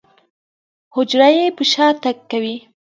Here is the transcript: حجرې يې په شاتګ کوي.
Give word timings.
حجرې 0.93 1.29
يې 1.39 1.45
په 1.57 1.63
شاتګ 1.71 2.17
کوي. 2.31 2.55